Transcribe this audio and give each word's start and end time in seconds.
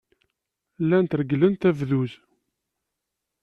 Llant 0.83 1.13
regglent 1.17 1.63
abduz. 1.69 2.11